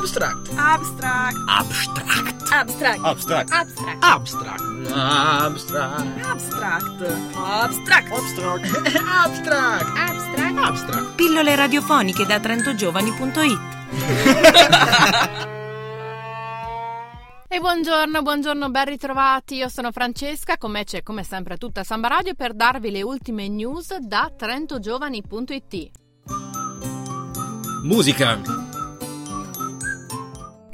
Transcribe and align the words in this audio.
Abstract. 0.00 0.48
Abstract. 0.56 1.36
Abstract. 1.46 2.50
Abstract. 2.50 3.04
Abstract. 3.04 3.50
Abstract. 3.52 4.00
Abstract. 4.02 4.62
Abstract. 4.90 5.90
Abstract. 6.24 6.80
Abstract. 7.36 8.10
Abstract. 8.10 8.64
Abstract. 8.96 9.84
Abstract. 9.94 10.58
Abstract. 10.58 11.14
Pillole 11.16 11.54
radiofoniche 11.54 12.24
da 12.24 12.40
trentogiovani.it 12.40 13.58
E 17.48 17.58
buongiorno, 17.58 18.22
buongiorno, 18.22 18.70
ben 18.70 18.84
ritrovati. 18.86 19.56
Io 19.56 19.68
sono 19.68 19.92
Francesca, 19.92 20.56
con 20.56 20.70
me 20.70 20.84
c'è 20.84 21.02
come 21.02 21.24
sempre 21.24 21.58
tutta 21.58 21.84
Samba 21.84 22.08
Radio 22.08 22.34
per 22.34 22.54
darvi 22.54 22.90
le 22.90 23.02
ultime 23.02 23.48
news 23.48 23.94
da 23.98 24.32
trentogiovani.it. 24.34 25.90
Musica. 27.82 28.69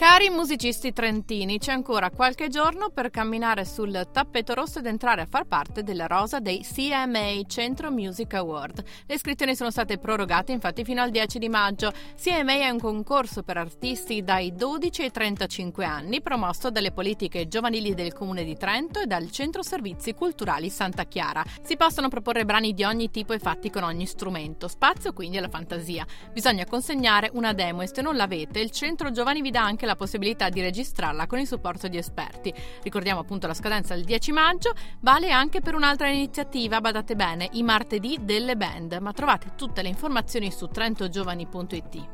Cari 0.09 0.31
musicisti 0.31 0.93
trentini, 0.93 1.59
c'è 1.59 1.73
ancora 1.73 2.11
qualche 2.11 2.47
giorno 2.47 2.91
per 2.91 3.11
camminare 3.11 3.65
sul 3.65 4.07
tappeto 4.13 4.55
rosso 4.55 4.79
ed 4.79 4.87
entrare 4.87 5.23
a 5.23 5.27
far 5.27 5.47
parte 5.47 5.83
della 5.83 6.07
rosa 6.07 6.39
dei 6.39 6.61
CMA 6.63 7.43
Centro 7.49 7.91
Music 7.91 8.33
Award. 8.35 8.85
Le 9.05 9.15
iscrizioni 9.17 9.57
sono 9.57 9.73
state 9.73 9.99
prorogate 9.99 10.53
infatti 10.53 10.85
fino 10.85 11.03
al 11.03 11.11
10 11.11 11.41
di 11.41 11.49
maggio. 11.49 11.93
CMA 12.23 12.53
è 12.53 12.71
un 12.71 12.79
concorso 12.79 13.43
per 13.43 13.57
artisti 13.57 14.23
dai 14.23 14.55
12 14.55 15.03
ai 15.03 15.11
35 15.11 15.85
anni 15.85 16.23
promosso 16.23 16.71
dalle 16.71 16.93
politiche 16.93 17.49
giovanili 17.49 17.93
del 17.95 18.13
Comune 18.13 18.45
di 18.45 18.57
Trento 18.57 19.01
e 19.01 19.07
dal 19.07 19.29
Centro 19.33 19.65
Servizi 19.65 20.15
Culturali 20.15 20.71
Santa 20.71 21.03
Chiara. 21.03 21.45
Si 21.63 21.77
possono 21.77 22.07
proporre 22.09 22.45
brani 22.45 22.75
di 22.75 22.85
ogni 22.85 23.11
tipo 23.11 23.33
e 23.33 23.41
fatti 23.41 23.71
con 23.71 23.83
ogni 23.83 24.07
strumento, 24.07 24.69
spazio 24.69 25.13
quindi 25.13 25.39
alla 25.39 25.49
fantasia. 25.49 26.07
Bisogna 26.33 26.65
consegnare 26.65 27.29
una 27.33 27.53
demo 27.53 27.83
e 27.83 27.89
se 27.93 28.03
non 28.03 28.15
l'avete 28.15 28.61
il 28.61 28.71
Centro 28.71 29.11
Giovani 29.11 29.43
vi 29.43 29.51
dà 29.51 29.65
anche 29.65 29.85
la 29.85 29.95
possibilità 29.97 30.49
di 30.49 30.61
registrarla 30.61 31.27
con 31.27 31.39
il 31.39 31.47
supporto 31.47 31.89
di 31.89 31.97
esperti. 31.97 32.53
Ricordiamo 32.83 33.21
appunto 33.21 33.47
la 33.47 33.55
scadenza 33.55 33.95
del 33.95 34.05
10 34.05 34.33
maggio, 34.33 34.73
vale 35.01 35.31
anche 35.31 35.61
per 35.61 35.75
un'altra 35.75 36.09
iniziativa, 36.09 36.81
badate 36.81 37.17
bene, 37.17 37.49
i 37.53 37.63
martedì 37.63 38.19
delle 38.23 38.57
band, 38.57 38.99
ma 39.01 39.13
trovate 39.13 39.53
tutte 39.57 39.83
le 39.83 39.89
informazioni 39.89 40.51
su 40.51 40.69
trentogiovani.it. 40.69 42.09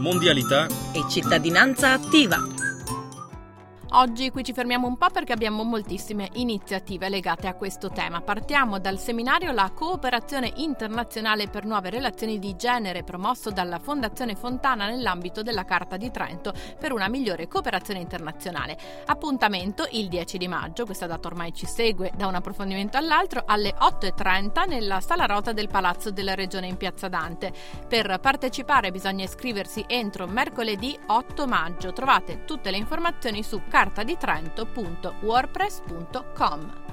Mondialità. 0.00 0.66
e 0.92 1.04
cittadinanza 1.08 1.92
attiva. 1.92 2.55
Oggi 3.90 4.30
qui 4.30 4.42
ci 4.42 4.52
fermiamo 4.52 4.88
un 4.88 4.98
po' 4.98 5.10
perché 5.10 5.32
abbiamo 5.32 5.62
moltissime 5.62 6.28
iniziative 6.34 7.08
legate 7.08 7.46
a 7.46 7.54
questo 7.54 7.88
tema. 7.88 8.20
Partiamo 8.20 8.80
dal 8.80 8.98
seminario 8.98 9.52
La 9.52 9.70
cooperazione 9.70 10.52
internazionale 10.56 11.46
per 11.46 11.64
nuove 11.64 11.88
relazioni 11.88 12.40
di 12.40 12.56
genere 12.56 13.04
promosso 13.04 13.50
dalla 13.50 13.78
Fondazione 13.78 14.34
Fontana 14.34 14.88
nell'ambito 14.88 15.42
della 15.42 15.64
Carta 15.64 15.96
di 15.96 16.10
Trento 16.10 16.52
per 16.78 16.92
una 16.92 17.06
migliore 17.08 17.46
cooperazione 17.46 18.00
internazionale. 18.00 18.76
Appuntamento 19.06 19.86
il 19.92 20.08
10 20.08 20.36
di 20.36 20.48
maggio, 20.48 20.84
questa 20.84 21.06
data 21.06 21.28
ormai 21.28 21.54
ci 21.54 21.66
segue 21.66 22.10
da 22.16 22.26
un 22.26 22.34
approfondimento 22.34 22.96
all'altro, 22.96 23.44
alle 23.46 23.72
8.30 23.78 24.68
nella 24.68 25.00
sala 25.00 25.26
rota 25.26 25.52
del 25.52 25.68
Palazzo 25.68 26.10
della 26.10 26.34
Regione 26.34 26.66
in 26.66 26.76
Piazza 26.76 27.06
Dante. 27.06 27.52
Per 27.86 28.18
partecipare 28.20 28.90
bisogna 28.90 29.24
iscriversi 29.24 29.84
entro 29.86 30.26
mercoledì 30.26 30.98
8 31.06 31.46
maggio. 31.46 31.92
Trovate 31.92 32.44
tutte 32.44 32.72
le 32.72 32.78
informazioni 32.78 33.44
su 33.44 33.62
cartaditrento.wordpress.com. 33.86 36.85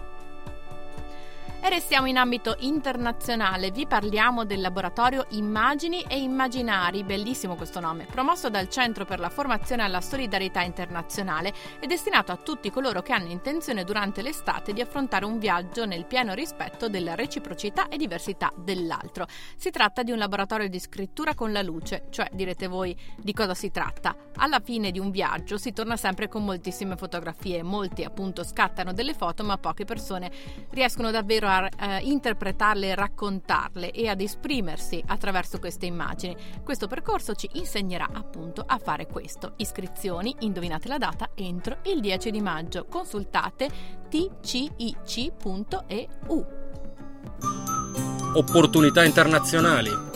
E 1.65 1.69
restiamo 1.69 2.07
in 2.07 2.17
ambito 2.17 2.57
internazionale, 2.59 3.71
vi 3.71 3.87
parliamo 3.87 4.43
del 4.43 4.59
laboratorio 4.59 5.27
Immagini 5.29 6.01
e 6.01 6.19
Immaginari, 6.19 7.05
bellissimo 7.05 7.55
questo 7.55 7.79
nome, 7.79 8.05
promosso 8.05 8.49
dal 8.49 8.67
Centro 8.67 9.05
per 9.05 9.21
la 9.21 9.29
Formazione 9.29 9.81
alla 9.81 10.01
Solidarietà 10.01 10.61
Internazionale 10.61 11.53
e 11.79 11.87
destinato 11.87 12.33
a 12.33 12.35
tutti 12.35 12.69
coloro 12.69 13.01
che 13.01 13.13
hanno 13.13 13.29
intenzione 13.29 13.85
durante 13.85 14.21
l'estate 14.21 14.73
di 14.73 14.81
affrontare 14.81 15.23
un 15.23 15.39
viaggio 15.39 15.85
nel 15.85 16.05
pieno 16.05 16.33
rispetto 16.33 16.89
della 16.89 17.15
reciprocità 17.15 17.87
e 17.87 17.95
diversità 17.95 18.51
dell'altro. 18.57 19.25
Si 19.55 19.69
tratta 19.69 20.03
di 20.03 20.11
un 20.11 20.17
laboratorio 20.17 20.67
di 20.67 20.79
scrittura 20.81 21.33
con 21.33 21.53
la 21.53 21.61
luce, 21.61 22.07
cioè 22.09 22.27
direte 22.33 22.67
voi 22.67 22.93
di 23.15 23.31
cosa 23.31 23.53
si 23.53 23.71
tratta. 23.71 24.13
Alla 24.35 24.59
fine 24.59 24.91
di 24.91 24.99
un 24.99 25.11
viaggio 25.11 25.57
si 25.57 25.71
torna 25.71 25.95
sempre 25.95 26.27
con 26.27 26.43
moltissime 26.43 26.97
fotografie, 26.97 27.63
molti 27.63 28.03
appunto 28.03 28.43
scattano 28.43 28.91
delle 28.91 29.13
foto 29.13 29.45
ma 29.45 29.57
poche 29.57 29.85
persone 29.85 30.29
riescono 30.71 31.09
davvero 31.09 31.47
a 31.47 31.52
eh, 31.61 31.99
interpretarle 32.03 32.95
raccontarle 32.95 33.91
e 33.91 34.07
ad 34.07 34.21
esprimersi 34.21 35.03
attraverso 35.05 35.59
queste 35.59 35.85
immagini. 35.85 36.35
Questo 36.63 36.87
percorso 36.87 37.33
ci 37.35 37.49
insegnerà 37.53 38.09
appunto 38.11 38.63
a 38.65 38.77
fare 38.77 39.07
questo. 39.07 39.53
Iscrizioni, 39.57 40.35
indovinate 40.39 40.87
la 40.87 40.97
data, 40.97 41.29
entro 41.35 41.77
il 41.83 42.01
10 42.01 42.31
di 42.31 42.41
maggio. 42.41 42.85
Consultate 42.85 43.69
tcic.eu. 44.09 45.41
Opportunità 48.35 49.03
internazionali. 49.03 50.12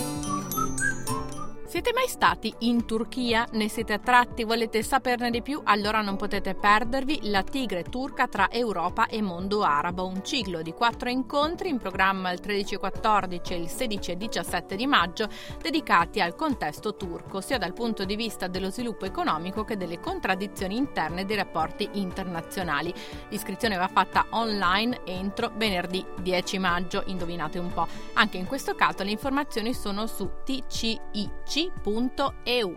Siete 1.78 1.94
mai 1.94 2.08
stati 2.08 2.52
in 2.62 2.88
Turchia? 2.88 3.46
Ne 3.52 3.70
siete 3.70 3.94
attratti? 3.94 4.44
Volete 4.44 4.82
saperne 4.82 5.30
di 5.30 5.44
più? 5.44 5.62
Allora 5.64 6.02
non 6.02 6.16
potete 6.16 6.56
perdervi 6.56 7.30
La 7.30 7.44
tigre 7.44 7.84
turca 7.84 8.28
tra 8.28 8.50
Europa 8.50 9.06
e 9.06 9.22
mondo 9.22 9.62
arabo, 9.62 10.08
un 10.08 10.26
ciclo 10.26 10.64
di 10.64 10.74
quattro 10.74 11.08
incontri 11.08 11.70
in 11.70 11.78
programma 11.78 12.32
il 12.32 12.40
13-14 12.42 13.52
e 13.52 13.56
il 13.58 13.70
16-17 13.70 14.74
di 14.74 14.88
maggio 14.88 15.30
dedicati 15.62 16.20
al 16.20 16.34
contesto 16.34 16.96
turco, 16.96 17.42
sia 17.42 17.60
dal 17.60 17.74
punto 17.74 18.06
di 18.06 18.16
vista 18.16 18.48
dello 18.48 18.72
sviluppo 18.72 19.06
economico 19.06 19.64
che 19.64 19.78
delle 19.78 20.00
contraddizioni 20.00 20.78
interne 20.78 21.26
dei 21.26 21.36
rapporti 21.36 21.88
internazionali. 21.92 22.92
L'iscrizione 23.30 23.78
va 23.78 23.88
fatta 23.88 24.26
online 24.32 25.02
entro 25.06 25.52
venerdì 25.56 26.04
10 26.22 26.58
maggio, 26.58 27.04
indovinate 27.06 27.60
un 27.60 27.72
po'. 27.72 27.88
Anche 28.14 28.38
in 28.38 28.48
questo 28.48 28.74
caso 28.74 29.04
le 29.04 29.12
informazioni 29.12 29.76
sono 29.76 30.08
su 30.08 30.28
tcic 30.44 31.67
www.eu. 31.84 32.76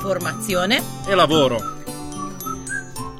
Formazione 0.00 0.82
E 1.06 1.14
lavoro. 1.14 1.83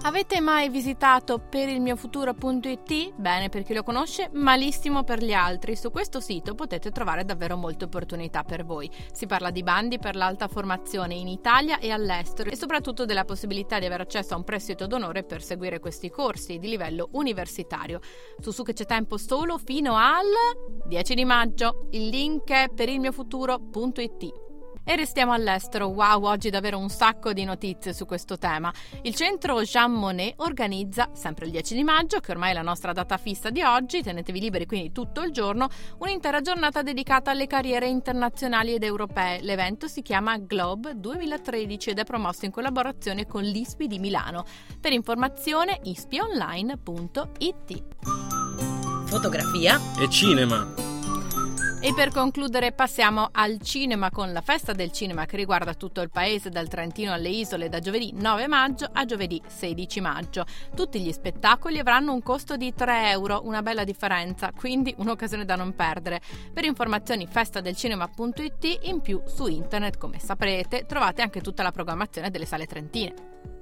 Avete 0.07 0.39
mai 0.39 0.69
visitato 0.69 1.39
perilmiofuturo.it? 1.39 3.15
Bene 3.15 3.49
per 3.49 3.63
chi 3.63 3.73
lo 3.73 3.83
conosce, 3.83 4.29
malissimo 4.35 5.03
per 5.03 5.25
gli 5.25 5.33
altri. 5.33 5.77
Su 5.77 5.91
questo 5.91 6.21
sito 6.21 6.55
potete 6.55 6.91
trovare 6.91 7.25
davvero 7.25 7.57
molte 7.57 7.87
opportunità 7.87 8.45
per 8.45 8.67
voi. 8.67 8.91
Si 9.13 9.25
parla 9.25 9.49
di 9.49 9.63
bandi 9.63 9.99
per 9.99 10.15
l'alta 10.15 10.47
formazione 10.47 11.15
in 11.15 11.27
Italia 11.27 11.79
e 11.79 11.91
all'estero 11.91 12.51
e 12.51 12.57
soprattutto 12.57 13.07
della 13.07 13.25
possibilità 13.25 13.79
di 13.79 13.87
avere 13.87 14.03
accesso 14.03 14.35
a 14.35 14.37
un 14.37 14.45
prestito 14.45 14.87
d'onore 14.87 15.25
per 15.25 15.43
seguire 15.43 15.81
questi 15.81 16.11
corsi 16.11 16.59
di 16.59 16.69
livello 16.69 17.09
universitario. 17.13 18.01
Su 18.41 18.51
su 18.51 18.63
che 18.63 18.75
c'è 18.75 18.85
tempo 18.85 19.17
solo 19.17 19.57
fino 19.57 19.97
al 19.97 20.27
10 20.85 21.15
di 21.15 21.25
maggio. 21.25 21.89
Il 21.93 22.09
link 22.09 22.51
è 22.51 22.69
perilmiofuturo.it. 22.69 24.44
E 24.87 24.97
restiamo 24.97 25.33
all'estero. 25.33 25.87
Wow, 25.87 26.25
oggi 26.25 26.51
davvero 26.51 26.77
un 26.79 26.91
sacco 26.91 27.33
di 27.33 27.45
notizie 27.45 27.95
su 27.95 28.05
questo 28.05 28.37
tema. 28.37 28.71
Il 29.03 29.15
centro 29.15 29.63
Jean 29.63 29.93
Monnet 29.93 30.35
organizza, 30.37 31.09
sempre 31.15 31.47
il 31.47 31.53
10 31.53 31.75
di 31.75 31.83
maggio, 31.83 32.21
che 32.21 32.33
ormai 32.33 32.51
è 32.51 32.53
la 32.55 32.61
nostra 32.61 32.93
data 32.93 33.17
fissa 33.17 33.49
di 33.49 33.63
oggi, 33.63 34.03
tenetevi 34.03 34.41
liberi 34.41 34.67
quindi 34.67 34.93
tutto 34.93 35.23
il 35.23 35.33
giorno, 35.33 35.69
un'intera 35.99 36.43
giornata 36.43 36.83
dedicata 36.83 37.31
alle 37.31 37.47
carriere 37.47 37.89
internazionali 37.89 38.75
ed 38.75 38.83
europee. 38.83 39.41
L'evento 39.41 39.89
si 39.89 40.03
chiama 40.03 40.37
Globe 40.37 40.93
2013 40.97 41.91
ed 41.91 41.99
è 41.99 42.05
promosso 42.05 42.45
in 42.45 42.51
collaborazione 42.51 43.27
con 43.27 43.43
l'ISPI 43.43 43.87
di 43.87 43.99
Milano. 43.99 44.45
Per 44.79 44.93
informazione 44.93 45.81
ispionline.it. 45.85 47.83
fotografia 49.07 49.81
E 49.99 50.11
cinema. 50.11 50.84
E 51.85 51.93
per 51.93 52.09
concludere 52.09 52.73
passiamo 52.73 53.29
al 53.31 53.61
cinema 53.61 54.11
con 54.11 54.33
la 54.33 54.41
festa 54.41 54.73
del 54.73 54.91
cinema 54.91 55.27
che 55.27 55.37
riguarda 55.37 55.75
tutto 55.75 56.01
il 56.01 56.09
paese 56.09 56.49
dal 56.49 56.67
Trentino 56.67 57.13
alle 57.13 57.29
isole 57.29 57.69
da 57.69 57.79
giovedì 57.79 58.11
9 58.15 58.47
maggio 58.47 58.89
a 58.91 59.05
giovedì 59.05 59.39
16 59.47 60.01
maggio. 60.01 60.47
Tutti 60.75 60.99
gli 60.99 61.13
spettacoli 61.13 61.79
avranno 61.79 62.15
un 62.15 62.23
costo 62.23 62.57
di 62.57 62.73
3 62.73 63.11
euro, 63.11 63.43
una 63.45 63.61
bella 63.61 63.85
differenza, 63.85 64.51
quindi 64.57 64.95
un'occasione 64.97 65.45
da 65.45 65.57
non 65.57 65.75
perdere. 65.75 66.23
Per 66.55 66.65
informazioni 66.65 67.27
festadelcinema.it 67.27 68.79
in 68.85 69.03
più 69.03 69.21
su 69.27 69.47
internet, 69.47 69.99
come 69.99 70.19
saprete, 70.19 70.87
trovate 70.87 71.21
anche 71.21 71.43
tutta 71.43 71.63
la 71.63 71.71
programmazione 71.71 72.31
delle 72.31 72.47
sale 72.47 72.65
trentine. 72.65 73.54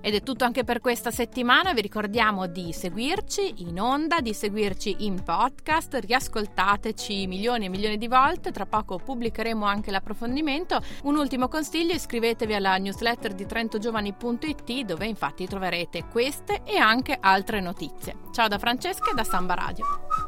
Ed 0.00 0.14
è 0.14 0.22
tutto 0.22 0.44
anche 0.44 0.64
per 0.64 0.80
questa 0.80 1.10
settimana, 1.10 1.72
vi 1.72 1.80
ricordiamo 1.80 2.46
di 2.46 2.72
seguirci 2.72 3.62
in 3.62 3.80
onda, 3.80 4.20
di 4.20 4.32
seguirci 4.32 4.96
in 5.00 5.22
podcast, 5.22 5.94
riascoltateci 5.94 7.26
milioni 7.26 7.66
e 7.66 7.68
milioni 7.68 7.98
di 7.98 8.08
volte, 8.08 8.52
tra 8.52 8.66
poco 8.66 8.98
pubblicheremo 8.98 9.64
anche 9.64 9.90
l'approfondimento. 9.90 10.80
Un 11.02 11.16
ultimo 11.16 11.48
consiglio, 11.48 11.94
iscrivetevi 11.94 12.54
alla 12.54 12.76
newsletter 12.76 13.34
di 13.34 13.46
trentogiovani.it 13.46 14.80
dove 14.82 15.06
infatti 15.06 15.46
troverete 15.46 16.04
queste 16.10 16.62
e 16.64 16.76
anche 16.76 17.16
altre 17.20 17.60
notizie. 17.60 18.16
Ciao 18.32 18.48
da 18.48 18.58
Francesca 18.58 19.10
e 19.10 19.14
da 19.14 19.24
Samba 19.24 19.54
Radio. 19.54 20.27